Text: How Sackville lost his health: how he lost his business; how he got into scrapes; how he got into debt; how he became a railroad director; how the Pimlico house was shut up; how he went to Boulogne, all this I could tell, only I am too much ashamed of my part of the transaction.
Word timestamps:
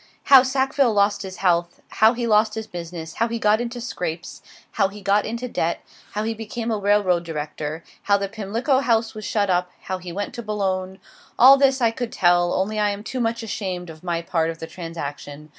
How 0.33 0.41
Sackville 0.41 0.93
lost 0.95 1.21
his 1.21 1.35
health: 1.45 1.79
how 1.89 2.13
he 2.13 2.25
lost 2.25 2.55
his 2.55 2.65
business; 2.65 3.13
how 3.13 3.27
he 3.27 3.37
got 3.37 3.61
into 3.61 3.79
scrapes; 3.79 4.41
how 4.71 4.87
he 4.87 4.99
got 4.99 5.27
into 5.27 5.47
debt; 5.47 5.81
how 6.13 6.23
he 6.23 6.33
became 6.33 6.71
a 6.71 6.77
railroad 6.79 7.23
director; 7.23 7.83
how 8.01 8.17
the 8.17 8.27
Pimlico 8.27 8.79
house 8.79 9.13
was 9.13 9.25
shut 9.25 9.47
up; 9.51 9.69
how 9.81 9.99
he 9.99 10.11
went 10.11 10.33
to 10.33 10.41
Boulogne, 10.41 10.97
all 11.37 11.55
this 11.55 11.81
I 11.81 11.91
could 11.91 12.11
tell, 12.11 12.51
only 12.51 12.79
I 12.79 12.89
am 12.89 13.03
too 13.03 13.19
much 13.19 13.43
ashamed 13.43 13.91
of 13.91 14.03
my 14.03 14.23
part 14.23 14.49
of 14.49 14.57
the 14.57 14.65
transaction. 14.65 15.49